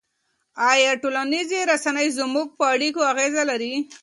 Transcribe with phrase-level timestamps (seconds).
[0.71, 3.73] آیا ټولنیزې رسنۍ زموږ په اړیکو اغېز لري؟